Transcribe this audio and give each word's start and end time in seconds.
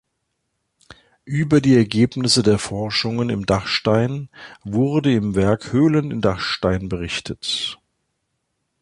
Über 1.25 1.61
die 1.61 1.75
Ergebnisse 1.75 2.41
der 2.41 2.57
Forschungen 2.57 3.29
im 3.29 3.45
Dachstein 3.45 4.29
wurde 4.63 5.13
im 5.13 5.35
Werk 5.35 5.71
„Höhlen 5.73 6.09
im 6.09 6.21
Dachstein“ 6.21 6.89
berichtet. 6.89 7.77